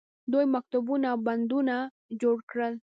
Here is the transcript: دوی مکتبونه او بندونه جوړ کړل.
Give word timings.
دوی 0.31 0.45
مکتبونه 0.55 1.05
او 1.13 1.17
بندونه 1.27 1.75
جوړ 2.21 2.37
کړل. 2.49 2.73